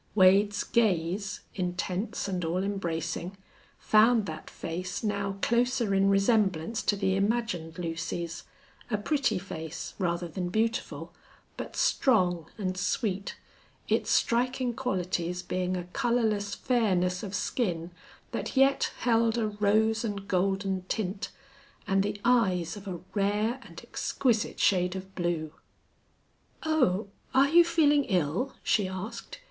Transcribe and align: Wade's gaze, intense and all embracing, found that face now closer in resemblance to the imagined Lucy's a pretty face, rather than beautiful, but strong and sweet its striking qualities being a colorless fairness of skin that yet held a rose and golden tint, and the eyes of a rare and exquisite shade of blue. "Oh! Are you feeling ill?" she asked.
Wade's 0.15 0.63
gaze, 0.63 1.41
intense 1.53 2.27
and 2.27 2.43
all 2.43 2.63
embracing, 2.63 3.37
found 3.77 4.25
that 4.25 4.49
face 4.49 5.03
now 5.03 5.37
closer 5.43 5.93
in 5.93 6.09
resemblance 6.09 6.81
to 6.81 6.95
the 6.95 7.15
imagined 7.15 7.77
Lucy's 7.77 8.43
a 8.89 8.97
pretty 8.97 9.37
face, 9.37 9.93
rather 9.99 10.27
than 10.27 10.49
beautiful, 10.49 11.13
but 11.55 11.75
strong 11.75 12.47
and 12.57 12.75
sweet 12.79 13.35
its 13.87 14.09
striking 14.09 14.73
qualities 14.73 15.43
being 15.43 15.77
a 15.77 15.83
colorless 15.83 16.55
fairness 16.55 17.21
of 17.21 17.35
skin 17.35 17.91
that 18.31 18.57
yet 18.57 18.91
held 19.01 19.37
a 19.37 19.49
rose 19.49 20.03
and 20.03 20.27
golden 20.27 20.81
tint, 20.89 21.29
and 21.85 22.01
the 22.01 22.19
eyes 22.25 22.75
of 22.75 22.87
a 22.87 23.01
rare 23.13 23.59
and 23.61 23.81
exquisite 23.83 24.59
shade 24.59 24.95
of 24.95 25.13
blue. 25.13 25.53
"Oh! 26.63 27.09
Are 27.35 27.49
you 27.49 27.63
feeling 27.63 28.05
ill?" 28.05 28.55
she 28.63 28.87
asked. 28.87 29.37